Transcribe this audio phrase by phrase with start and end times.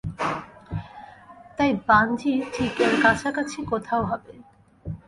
[1.57, 4.33] তাই বাঞ্জি ঠিক এর কাছাকাছি কোথাও হবে।